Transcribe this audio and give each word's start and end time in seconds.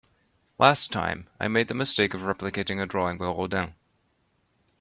Last 0.57 0.91
time, 0.91 1.29
I 1.39 1.47
made 1.47 1.67
the 1.67 1.75
mistake 1.75 2.15
of 2.15 2.21
replicating 2.21 2.81
a 2.81 2.87
drawing 2.87 3.19
by 3.19 3.25
Rodin. 3.25 3.75